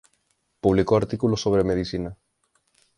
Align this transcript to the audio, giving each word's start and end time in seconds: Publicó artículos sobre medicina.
Publicó 0.61 0.95
artículos 0.95 1.41
sobre 1.43 1.63
medicina. 1.63 2.17